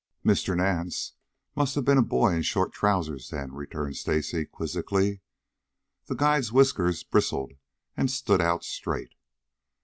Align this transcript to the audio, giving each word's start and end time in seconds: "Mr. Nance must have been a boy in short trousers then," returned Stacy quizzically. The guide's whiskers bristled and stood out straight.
"Mr. 0.25 0.57
Nance 0.57 1.13
must 1.55 1.75
have 1.75 1.85
been 1.85 1.99
a 1.99 2.01
boy 2.01 2.33
in 2.33 2.41
short 2.41 2.73
trousers 2.73 3.29
then," 3.29 3.53
returned 3.53 3.97
Stacy 3.97 4.45
quizzically. 4.45 5.21
The 6.07 6.15
guide's 6.15 6.51
whiskers 6.51 7.03
bristled 7.03 7.53
and 7.95 8.09
stood 8.09 8.41
out 8.41 8.63
straight. 8.63 9.13